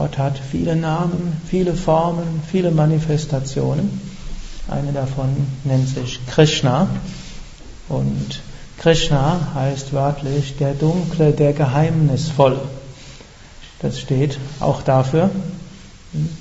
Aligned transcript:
Gott 0.00 0.16
hat 0.16 0.40
viele 0.50 0.76
Namen, 0.76 1.42
viele 1.46 1.74
Formen, 1.74 2.42
viele 2.50 2.70
Manifestationen. 2.70 4.00
Eine 4.66 4.94
davon 4.94 5.28
nennt 5.64 5.90
sich 5.90 6.20
Krishna. 6.26 6.88
Und 7.86 8.40
Krishna 8.78 9.52
heißt 9.54 9.92
wörtlich 9.92 10.56
der 10.56 10.72
Dunkle, 10.72 11.32
der 11.32 11.52
Geheimnisvolle. 11.52 12.62
Das 13.80 14.00
steht 14.00 14.38
auch 14.58 14.80
dafür, 14.80 15.28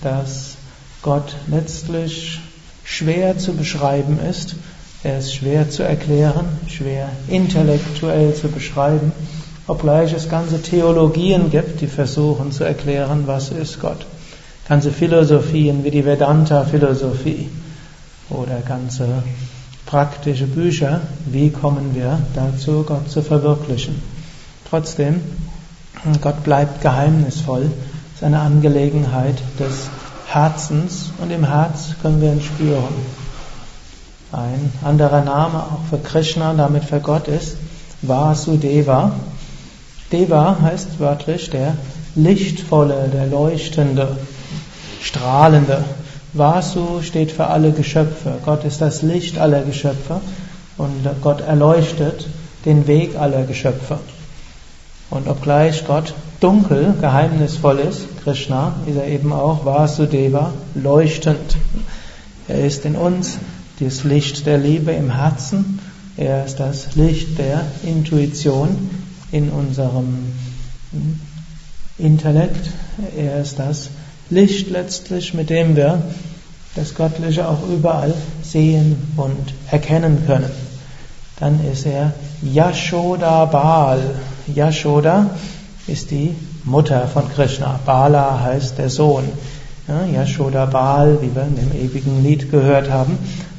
dass 0.03 0.55
Gott 1.01 1.35
letztlich 1.47 2.39
schwer 2.85 3.39
zu 3.39 3.51
beschreiben 3.51 4.19
ist. 4.21 4.55
Er 5.03 5.19
ist 5.19 5.35
schwer 5.35 5.69
zu 5.69 5.83
erklären, 5.83 6.47
schwer 6.69 7.09
intellektuell 7.27 8.33
zu 8.35 8.47
beschreiben, 8.47 9.11
obgleich 9.69 10.13
es 10.13 10.29
ganze 10.29 10.61
Theologien 10.61 11.51
gibt, 11.51 11.81
die 11.81 11.87
versuchen 11.87 12.51
zu 12.51 12.63
erklären, 12.63 13.23
was 13.27 13.49
ist 13.49 13.79
Gott. 13.79 14.05
Ganze 14.67 14.91
Philosophien 14.91 15.83
wie 15.83 15.91
die 15.91 16.05
Vedanta-Philosophie 16.05 17.49
oder 18.29 18.61
ganze 18.67 19.07
praktische 19.85 20.47
Bücher, 20.47 21.01
wie 21.25 21.51
kommen 21.51 21.93
wir 21.93 22.19
dazu, 22.33 22.83
Gott 22.83 23.09
zu 23.09 23.21
verwirklichen. 23.21 24.01
Trotzdem, 24.69 25.21
Gott 26.21 26.43
bleibt 26.43 26.81
geheimnisvoll, 26.81 27.69
ist 28.15 28.23
eine 28.23 28.39
Angelegenheit 28.39 29.37
des 29.59 29.89
Herzens 30.27 31.11
und 31.21 31.31
im 31.31 31.45
Herz 31.45 31.95
können 32.01 32.21
wir 32.21 32.33
ihn 32.33 32.41
spüren. 32.41 32.93
Ein 34.31 34.71
anderer 34.83 35.23
Name 35.23 35.57
auch 35.63 35.89
für 35.89 35.97
Krishna, 35.97 36.53
damit 36.53 36.83
für 36.83 36.99
Gott 36.99 37.27
ist 37.27 37.55
Vasudeva. 38.01 39.11
Deva 40.11 40.57
heißt 40.61 40.99
wörtlich 40.99 41.51
der 41.51 41.75
Lichtvolle, 42.15 43.09
der 43.13 43.27
Leuchtende, 43.27 44.17
Strahlende. 45.01 45.83
Vasu 46.33 47.01
steht 47.01 47.31
für 47.31 47.47
alle 47.47 47.71
Geschöpfe. 47.71 48.33
Gott 48.43 48.63
ist 48.63 48.81
das 48.81 49.03
Licht 49.03 49.37
aller 49.37 49.61
Geschöpfe 49.61 50.21
und 50.77 51.07
Gott 51.21 51.41
erleuchtet 51.41 52.27
den 52.65 52.87
Weg 52.87 53.17
aller 53.17 53.43
Geschöpfe. 53.43 53.99
Und 55.11 55.27
obgleich 55.27 55.85
Gott 55.85 56.13
dunkel, 56.39 56.95
geheimnisvoll 56.99 57.79
ist, 57.79 58.07
Krishna, 58.23 58.73
ist 58.87 58.95
er 58.95 59.07
eben 59.07 59.31
auch 59.31 59.65
Vasudeva, 59.65 60.53
leuchtend. 60.75 61.55
Er 62.47 62.65
ist 62.65 62.85
in 62.85 62.95
uns 62.95 63.37
das 63.79 64.03
Licht 64.03 64.45
der 64.45 64.57
Liebe 64.57 64.91
im 64.91 65.15
Herzen. 65.15 65.79
Er 66.17 66.45
ist 66.45 66.59
das 66.59 66.95
Licht 66.95 67.37
der 67.37 67.61
Intuition 67.83 68.98
in 69.31 69.49
unserem 69.49 70.33
Intellekt. 71.97 72.69
Er 73.17 73.41
ist 73.41 73.59
das 73.59 73.89
Licht 74.29 74.69
letztlich, 74.69 75.33
mit 75.33 75.49
dem 75.49 75.75
wir 75.75 76.01
das 76.75 76.95
Göttliche 76.95 77.47
auch 77.47 77.67
überall 77.67 78.13
sehen 78.41 79.13
und 79.17 79.53
erkennen 79.69 80.23
können. 80.25 80.49
Dann 81.39 81.59
ist 81.71 81.85
er 81.85 82.13
Yashoda 82.41 83.45
Baal. 83.45 83.99
Yashoda 84.47 85.29
ist 85.87 86.11
die 86.11 86.35
Mutter 86.63 87.07
von 87.07 87.29
Krishna. 87.29 87.79
Bala 87.85 88.41
heißt 88.41 88.77
der 88.77 88.89
Sohn. 88.89 89.23
Ja, 89.87 90.05
Yashoda 90.05 90.65
Baal, 90.65 91.19
wie 91.21 91.33
wir 91.33 91.43
in 91.43 91.55
dem 91.55 91.71
ewigen 91.73 92.23
Lied 92.23 92.51
gehört 92.51 92.89
haben, 92.89 93.17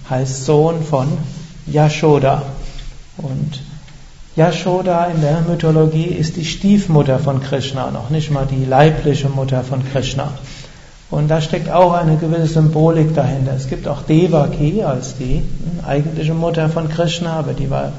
heißt 0.08 0.44
Sohn 0.44 0.82
von 0.84 1.08
Yashoda. 1.66 2.42
Und 3.16 3.60
Yashoda 4.40 5.04
in 5.14 5.20
der 5.20 5.42
Mythologie 5.46 6.06
ist 6.06 6.36
die 6.36 6.46
Stiefmutter 6.46 7.18
von 7.18 7.42
Krishna, 7.42 7.90
noch 7.90 8.08
nicht 8.08 8.30
mal 8.30 8.46
die 8.46 8.64
leibliche 8.64 9.28
Mutter 9.28 9.62
von 9.62 9.84
Krishna. 9.92 10.32
Und 11.10 11.28
da 11.28 11.42
steckt 11.42 11.70
auch 11.70 11.92
eine 11.92 12.16
gewisse 12.16 12.54
Symbolik 12.54 13.14
dahinter. 13.14 13.52
Es 13.54 13.68
gibt 13.68 13.86
auch 13.86 14.00
Devaki 14.00 14.82
als 14.82 15.14
die 15.18 15.42
eigentliche 15.86 16.32
Mutter 16.32 16.70
von 16.70 16.88
Krishna, 16.88 17.34
aber 17.34 17.52
die 17.52 17.68
war 17.68 17.92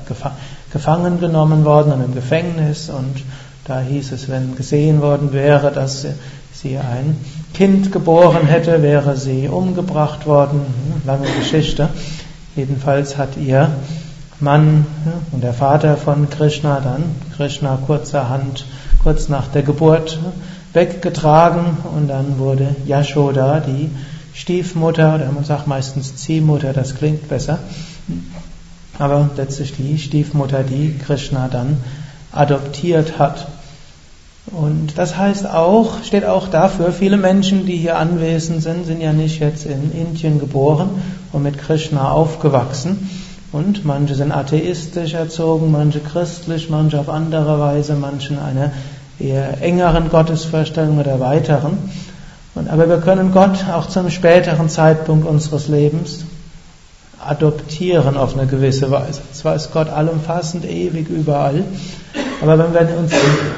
gefangen 0.73 1.19
genommen 1.19 1.63
worden 1.63 1.93
und 1.93 2.05
im 2.05 2.15
Gefängnis 2.15 2.89
und 2.89 3.21
da 3.65 3.79
hieß 3.79 4.11
es, 4.11 4.27
wenn 4.27 4.55
gesehen 4.55 5.03
worden 5.03 5.33
wäre, 5.33 5.71
dass 5.71 6.07
sie 6.55 6.77
ein 6.77 7.17
Kind 7.53 7.91
geboren 7.91 8.47
hätte, 8.47 8.81
wäre 8.81 9.15
sie 9.15 9.47
umgebracht 9.47 10.25
worden. 10.25 10.61
Lange 11.05 11.27
Geschichte. 11.39 11.89
Jedenfalls 12.55 13.19
hat 13.19 13.37
ihr 13.37 13.69
Mann 14.41 14.85
und 15.31 15.43
der 15.43 15.53
Vater 15.53 15.97
von 15.97 16.29
Krishna 16.29 16.79
dann 16.79 17.03
Krishna 17.35 17.77
kurzerhand, 17.85 18.65
kurz 19.03 19.29
nach 19.29 19.47
der 19.47 19.61
Geburt 19.61 20.19
weggetragen 20.73 21.77
und 21.95 22.07
dann 22.07 22.39
wurde 22.39 22.75
Yashoda, 22.85 23.59
die 23.59 23.89
Stiefmutter, 24.33 25.15
oder 25.15 25.31
man 25.31 25.43
sagt 25.43 25.67
meistens 25.67 26.15
Ziehmutter, 26.15 26.73
das 26.73 26.95
klingt 26.95 27.27
besser, 27.29 27.59
aber 28.97 29.29
letztlich 29.37 29.75
die 29.75 29.99
Stiefmutter, 29.99 30.63
die 30.63 30.97
Krishna 30.97 31.47
dann 31.47 31.77
adoptiert 32.31 33.19
hat. 33.19 33.47
Und 34.47 34.97
das 34.97 35.17
heißt 35.17 35.47
auch, 35.47 36.03
steht 36.03 36.25
auch 36.25 36.47
dafür, 36.47 36.91
viele 36.91 37.17
Menschen, 37.17 37.65
die 37.65 37.77
hier 37.77 37.97
anwesend 37.97 38.63
sind, 38.63 38.85
sind 38.85 39.01
ja 39.01 39.13
nicht 39.13 39.39
jetzt 39.39 39.65
in 39.65 39.91
Indien 39.91 40.39
geboren 40.39 40.89
und 41.31 41.43
mit 41.43 41.57
Krishna 41.57 42.11
aufgewachsen. 42.11 43.09
Und 43.51 43.83
manche 43.83 44.15
sind 44.15 44.31
atheistisch 44.31 45.13
erzogen, 45.13 45.71
manche 45.71 45.99
christlich, 45.99 46.69
manche 46.69 46.99
auf 46.99 47.09
andere 47.09 47.59
Weise, 47.59 47.95
manche 47.95 48.41
eine 48.41 48.71
eher 49.19 49.61
engeren 49.61 50.09
Gottesvorstellung 50.09 50.99
oder 50.99 51.19
weiteren. 51.19 51.77
Und, 52.55 52.69
aber 52.69 52.87
wir 52.87 52.97
können 52.97 53.31
Gott 53.31 53.65
auch 53.73 53.87
zum 53.87 54.09
späteren 54.09 54.69
Zeitpunkt 54.69 55.27
unseres 55.27 55.67
Lebens 55.67 56.25
adoptieren 57.25 58.17
auf 58.17 58.37
eine 58.37 58.47
gewisse 58.47 58.89
Weise. 58.89 59.21
Zwar 59.33 59.55
ist 59.55 59.71
Gott 59.71 59.89
allumfassend, 59.89 60.65
ewig, 60.65 61.09
überall, 61.09 61.63
aber 62.41 62.57
wenn 62.57 62.73
wir 62.73 62.97
uns 62.97 63.11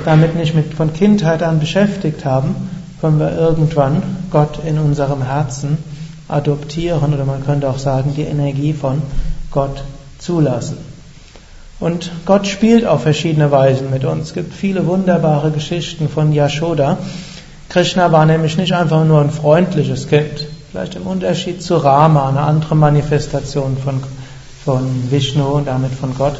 damit 0.04 0.36
nicht 0.36 0.54
mit, 0.54 0.74
von 0.74 0.92
Kindheit 0.94 1.42
an 1.42 1.60
beschäftigt 1.60 2.26
haben, 2.26 2.56
können 3.00 3.20
wir 3.20 3.32
irgendwann 3.32 4.04
Gott 4.32 4.60
in 4.66 4.78
unserem 4.80 5.24
Herzen 5.24 5.78
adoptieren 6.28 7.14
oder 7.14 7.26
man 7.26 7.46
könnte 7.46 7.70
auch 7.70 7.78
sagen, 7.78 8.14
die 8.16 8.24
Energie 8.24 8.74
von 8.74 9.02
Gott 9.54 9.84
zulassen. 10.20 10.78
Und 11.80 12.12
Gott 12.26 12.48
spielt 12.48 12.86
auf 12.86 13.04
verschiedene 13.04 13.52
Weisen 13.52 13.90
mit 13.92 14.06
uns. 14.06 14.28
Es 14.28 14.34
gibt 14.34 14.54
viele 14.54 14.88
wunderbare 14.88 15.52
Geschichten 15.52 16.10
von 16.10 16.32
Yashoda. 16.32 16.98
Krishna 17.70 18.12
war 18.12 18.26
nämlich 18.26 18.58
nicht 18.58 18.74
einfach 18.74 19.06
nur 19.06 19.22
ein 19.22 19.32
freundliches 19.32 20.08
Kind. 20.08 20.48
Vielleicht 20.72 20.96
im 20.96 21.08
Unterschied 21.08 21.62
zu 21.62 21.78
Rama, 21.78 22.30
eine 22.30 22.42
andere 22.42 22.76
Manifestation 22.76 23.78
von, 23.78 24.02
von 24.64 25.12
Vishnu 25.12 25.44
und 25.44 25.68
damit 25.68 25.92
von 25.92 26.16
Gott. 26.16 26.40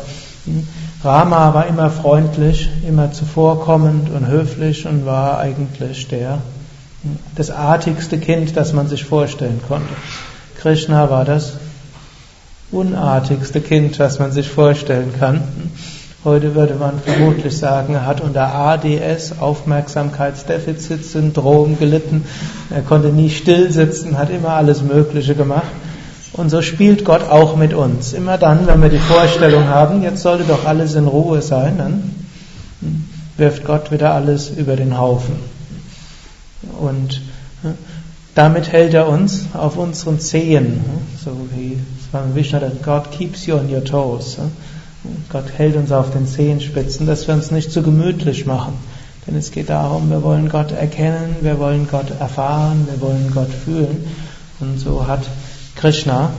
Rama 1.04 1.54
war 1.54 1.68
immer 1.68 1.90
freundlich, 1.90 2.70
immer 2.88 3.12
zuvorkommend 3.12 4.10
und 4.10 4.28
höflich 4.28 4.88
und 4.88 5.06
war 5.06 5.40
eigentlich 5.40 6.08
der, 6.08 6.40
das 7.36 7.52
artigste 7.52 8.18
Kind, 8.18 8.56
das 8.56 8.74
man 8.74 8.88
sich 8.88 9.04
vorstellen 9.04 9.62
konnte. 9.68 9.94
Krishna 10.58 11.10
war 11.10 11.26
das 11.26 11.54
unartigste 12.74 13.62
Kind, 13.62 14.00
was 14.00 14.18
man 14.20 14.32
sich 14.32 14.50
vorstellen 14.50 15.14
kann. 15.20 15.44
Heute 16.26 16.56
würde 16.56 16.74
man 16.76 17.00
vermutlich 17.00 17.58
sagen, 17.58 17.96
er 17.96 18.06
hat 18.06 18.22
unter 18.22 18.56
ADS, 18.56 19.40
Aufmerksamkeitsdefizitsyndrom, 19.40 21.78
gelitten. 21.78 22.24
Er 22.70 22.82
konnte 22.82 23.10
nie 23.10 23.30
still 23.30 23.70
sitzen, 23.72 24.18
hat 24.18 24.30
immer 24.30 24.52
alles 24.52 24.82
Mögliche 24.82 25.36
gemacht. 25.36 25.68
Und 26.32 26.50
so 26.50 26.62
spielt 26.62 27.04
Gott 27.06 27.30
auch 27.30 27.58
mit 27.58 27.74
uns. 27.74 28.14
Immer 28.14 28.38
dann, 28.38 28.68
wenn 28.68 28.82
wir 28.82 28.90
die 28.90 28.98
Vorstellung 28.98 29.68
haben, 29.68 30.02
jetzt 30.02 30.22
sollte 30.22 30.46
doch 30.46 30.66
alles 30.66 30.96
in 30.96 31.08
Ruhe 31.08 31.42
sein, 31.42 31.78
dann 31.78 32.16
wirft 33.38 33.66
Gott 33.66 33.92
wieder 33.92 34.14
alles 34.14 34.50
über 34.50 34.76
den 34.76 34.98
Haufen. 34.98 35.36
Und 36.80 37.22
damit 38.34 38.72
hält 38.72 38.94
er 38.94 39.10
uns 39.10 39.48
auf 39.54 39.78
unseren 39.78 40.20
Zehen, 40.20 40.82
so 41.24 41.32
wie 41.54 41.78
Swami 42.14 42.36
Vishnu, 42.36 42.60
God 42.84 43.10
keeps 43.10 43.48
you 43.48 43.58
on 43.58 43.72
your 43.72 43.84
toes. 43.84 44.38
Gott 45.30 45.46
hält 45.58 45.76
uns 45.76 45.92
auf 45.92 46.12
den 46.12 46.28
Zehenspitzen, 46.28 47.08
dass 47.08 47.28
wir 47.28 47.34
uns 47.34 47.50
nicht 47.50 47.72
zu 47.72 47.82
gemütlich 47.82 48.46
machen. 48.46 48.78
Denn 49.26 49.36
es 49.36 49.50
geht 49.50 49.72
darum, 49.72 50.12
wir 50.12 50.22
wollen 50.22 50.48
Gott 50.48 50.72
erkennen, 50.72 51.38
wir 51.42 51.58
wollen 51.58 51.88
Gott 51.90 52.12
erfahren, 52.20 52.88
wir 52.88 53.02
wollen 53.02 53.32
Gott 53.34 53.50
fühlen. 53.50 54.06
Und 54.60 54.78
so 54.78 55.08
hat 55.08 55.24
Krishna 55.76 56.30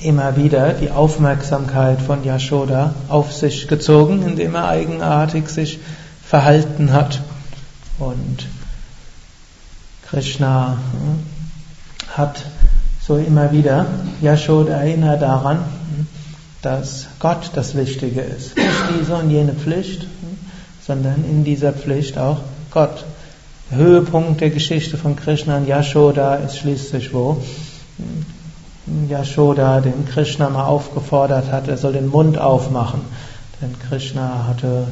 immer 0.00 0.38
wieder 0.38 0.72
die 0.72 0.90
Aufmerksamkeit 0.90 2.00
von 2.00 2.24
Yashoda 2.24 2.94
auf 3.10 3.30
sich 3.30 3.68
gezogen, 3.68 4.22
indem 4.22 4.54
er 4.54 4.68
eigenartig 4.68 5.50
sich 5.50 5.80
verhalten 6.24 6.94
hat. 6.94 7.20
Und 7.98 8.46
Krishna 10.08 10.78
hat 12.16 12.42
so 13.08 13.16
immer 13.16 13.50
wieder 13.52 13.86
Yashoda 14.20 14.74
erinnert 14.74 15.22
daran, 15.22 15.60
dass 16.60 17.06
Gott 17.18 17.52
das 17.54 17.74
Wichtige 17.74 18.20
ist. 18.20 18.54
Nicht 18.54 18.68
diese 19.00 19.14
und 19.16 19.30
jene 19.30 19.54
Pflicht, 19.54 20.06
sondern 20.86 21.24
in 21.24 21.42
dieser 21.42 21.72
Pflicht 21.72 22.18
auch 22.18 22.40
Gott 22.70 23.06
Höhepunkt 23.70 24.42
der 24.42 24.50
Geschichte 24.50 24.98
von 24.98 25.16
Krishna 25.16 25.56
und 25.56 25.66
Yashoda 25.66 26.34
ist 26.36 26.58
schließlich 26.58 27.14
wo? 27.14 27.42
Yashoda 29.08 29.80
den 29.80 30.06
Krishna 30.06 30.50
mal 30.50 30.66
aufgefordert 30.66 31.50
hat, 31.50 31.66
er 31.66 31.78
soll 31.78 31.94
den 31.94 32.08
Mund 32.08 32.38
aufmachen. 32.38 33.00
Denn 33.62 33.74
Krishna 33.88 34.46
hatte 34.48 34.86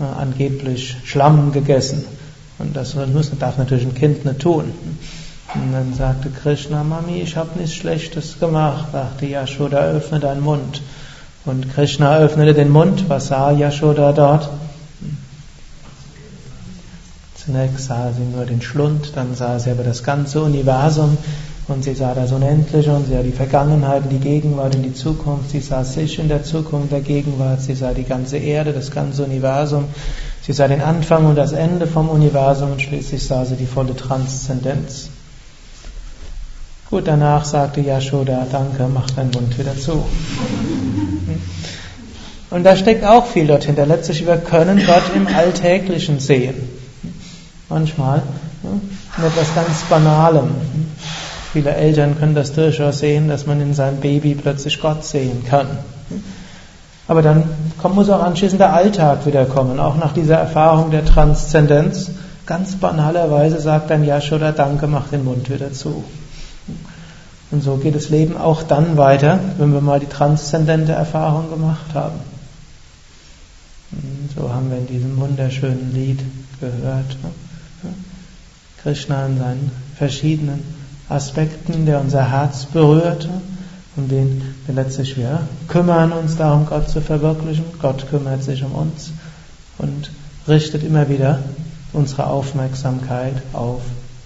äh, 0.00 0.20
angeblich 0.20 0.96
Schlamm 1.04 1.52
gegessen. 1.52 2.04
Und 2.58 2.74
das 2.74 2.96
darf 3.38 3.58
natürlich 3.58 3.84
ein 3.86 3.94
Kind 3.94 4.24
nicht 4.24 4.40
tun. 4.40 4.72
Und 5.54 5.72
dann 5.72 5.94
sagte 5.94 6.30
Krishna, 6.30 6.84
Mami, 6.84 7.20
ich 7.22 7.36
habe 7.36 7.58
nichts 7.58 7.74
Schlechtes 7.74 8.38
gemacht. 8.38 8.92
Sagte 8.92 9.26
Yashoda, 9.26 9.78
öffne 9.78 10.20
deinen 10.20 10.42
Mund. 10.42 10.80
Und 11.44 11.72
Krishna 11.74 12.18
öffnete 12.18 12.54
den 12.54 12.70
Mund. 12.70 13.08
Was 13.08 13.28
sah 13.28 13.50
Yashoda 13.50 14.12
dort? 14.12 14.48
Zunächst 17.34 17.86
sah 17.86 18.12
sie 18.12 18.22
nur 18.22 18.44
den 18.44 18.62
Schlund, 18.62 19.12
dann 19.16 19.34
sah 19.34 19.58
sie 19.58 19.70
aber 19.70 19.82
das 19.82 20.04
ganze 20.04 20.42
Universum 20.42 21.16
und 21.68 21.82
sie 21.82 21.94
sah 21.94 22.14
das 22.14 22.32
Unendliche 22.32 22.92
und 22.92 23.06
sie 23.06 23.14
sah 23.14 23.22
die 23.22 23.32
Vergangenheit, 23.32 24.04
die 24.10 24.18
Gegenwart 24.18 24.76
und 24.76 24.82
die 24.82 24.92
Zukunft. 24.92 25.50
Sie 25.50 25.60
sah 25.60 25.82
sich 25.82 26.18
in 26.18 26.28
der 26.28 26.44
Zukunft, 26.44 26.92
der 26.92 27.00
Gegenwart. 27.00 27.62
Sie 27.62 27.74
sah 27.74 27.92
die 27.92 28.04
ganze 28.04 28.36
Erde, 28.36 28.72
das 28.72 28.90
ganze 28.90 29.24
Universum. 29.24 29.86
Sie 30.42 30.52
sah 30.52 30.68
den 30.68 30.82
Anfang 30.82 31.26
und 31.26 31.36
das 31.36 31.52
Ende 31.52 31.86
vom 31.86 32.08
Universum 32.08 32.72
und 32.72 32.82
schließlich 32.82 33.26
sah 33.26 33.44
sie 33.44 33.56
die 33.56 33.66
volle 33.66 33.96
Transzendenz. 33.96 35.08
Gut, 36.90 37.06
danach 37.06 37.44
sagte 37.44 37.80
Yashoda, 37.82 38.48
danke, 38.50 38.88
mach 38.92 39.08
deinen 39.12 39.30
Mund 39.30 39.56
wieder 39.56 39.76
zu. 39.76 40.04
Und 42.50 42.64
da 42.64 42.74
steckt 42.74 43.04
auch 43.04 43.26
viel 43.26 43.46
dorthin. 43.46 43.76
Letztlich, 43.76 44.26
wir 44.26 44.38
können 44.38 44.84
Gott 44.84 45.04
im 45.14 45.28
Alltäglichen 45.28 46.18
sehen. 46.18 46.56
Manchmal 47.68 48.22
in 48.64 49.24
etwas 49.24 49.54
ganz 49.54 49.82
Banalem. 49.88 50.50
Viele 51.52 51.70
Eltern 51.70 52.18
können 52.18 52.34
das 52.34 52.52
durchaus 52.52 52.98
sehen, 52.98 53.28
dass 53.28 53.46
man 53.46 53.60
in 53.60 53.72
seinem 53.72 54.00
Baby 54.00 54.34
plötzlich 54.34 54.80
Gott 54.80 55.04
sehen 55.04 55.44
kann. 55.48 55.68
Aber 57.06 57.22
dann 57.22 57.44
muss 57.94 58.10
auch 58.10 58.22
anschließend 58.22 58.60
der 58.60 58.72
Alltag 58.72 59.26
wiederkommen, 59.26 59.78
auch 59.78 59.96
nach 59.96 60.12
dieser 60.12 60.38
Erfahrung 60.38 60.90
der 60.90 61.04
Transzendenz. 61.04 62.10
Ganz 62.46 62.74
banalerweise 62.74 63.60
sagt 63.60 63.90
dann 63.90 64.04
Yashoda, 64.04 64.50
danke, 64.50 64.88
mach 64.88 65.06
den 65.06 65.24
Mund 65.24 65.48
wieder 65.48 65.72
zu. 65.72 66.02
Und 67.50 67.62
so 67.62 67.76
geht 67.76 67.96
das 67.96 68.10
Leben 68.10 68.36
auch 68.36 68.62
dann 68.62 68.96
weiter, 68.96 69.40
wenn 69.58 69.72
wir 69.72 69.80
mal 69.80 69.98
die 69.98 70.06
transzendente 70.06 70.92
Erfahrung 70.92 71.50
gemacht 71.50 71.94
haben. 71.94 72.20
So 74.36 74.52
haben 74.52 74.70
wir 74.70 74.78
in 74.78 74.86
diesem 74.86 75.18
wunderschönen 75.18 75.92
Lied 75.92 76.20
gehört. 76.60 77.16
Ne? 77.22 77.90
Krishna 78.82 79.26
in 79.26 79.38
seinen 79.38 79.70
verschiedenen 79.96 80.62
Aspekten, 81.08 81.86
der 81.86 82.00
unser 82.00 82.30
Herz 82.30 82.66
berührt, 82.66 83.28
um 83.96 84.08
den 84.08 84.42
wir 84.66 84.74
letztlich 84.76 85.16
wir 85.16 85.40
kümmern 85.66 86.12
uns 86.12 86.36
darum, 86.36 86.66
Gott 86.66 86.88
zu 86.88 87.00
verwirklichen. 87.00 87.64
Gott 87.82 88.08
kümmert 88.08 88.44
sich 88.44 88.62
um 88.62 88.72
uns 88.72 89.10
und 89.78 90.10
richtet 90.46 90.84
immer 90.84 91.08
wieder 91.08 91.40
unsere 91.92 92.28
Aufmerksamkeit 92.28 93.34
auf 93.52 93.82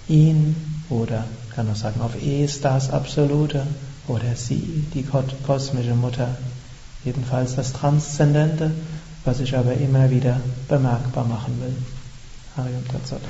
ihn 0.09 0.55
oder 0.91 1.25
kann 1.55 1.71
auch 1.71 1.77
sagen 1.77 2.01
auf 2.01 2.12
Es, 2.21 2.61
das 2.61 2.91
Absolute 2.91 3.67
oder 4.09 4.35
sie, 4.37 4.87
die 4.95 5.05
kosmische 5.47 5.95
Mutter. 5.95 6.37
Jedenfalls 7.05 7.55
das 7.55 7.73
Transzendente, 7.73 8.71
was 9.25 9.41
ich 9.41 9.56
aber 9.56 9.75
immer 9.75 10.11
wieder 10.11 10.41
bemerkbar 10.69 11.25
machen 11.25 11.61
will. 11.61 11.77
Harium 12.56 12.87
Tatsat. 12.89 13.21